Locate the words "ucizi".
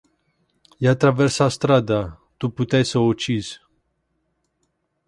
3.13-3.55